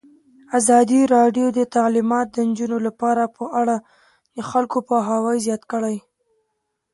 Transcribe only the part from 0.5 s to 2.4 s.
ازادي راډیو د تعلیمات د